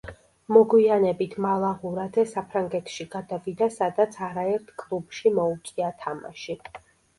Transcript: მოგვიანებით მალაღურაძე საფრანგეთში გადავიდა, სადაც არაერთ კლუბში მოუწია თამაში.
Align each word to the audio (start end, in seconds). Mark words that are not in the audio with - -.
მოგვიანებით 0.55 1.35
მალაღურაძე 1.45 2.23
საფრანგეთში 2.31 3.07
გადავიდა, 3.17 3.69
სადაც 3.77 4.19
არაერთ 4.31 4.75
კლუბში 4.85 5.37
მოუწია 5.39 5.95
თამაში. 6.03 6.61